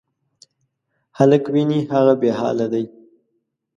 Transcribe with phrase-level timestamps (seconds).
[1.17, 2.85] هلک وینې، هغه بېحاله دی.